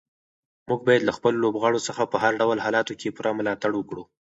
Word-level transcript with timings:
موږ 0.69 0.79
باید 0.87 1.05
له 1.05 1.13
خپلو 1.17 1.37
لوبغاړو 1.43 1.85
څخه 1.87 2.03
په 2.11 2.17
هر 2.23 2.33
ډول 2.41 2.57
حالاتو 2.65 2.93
کې 2.99 3.13
پوره 3.15 3.31
ملاتړ 3.39 3.71
وکړو. 3.75 4.03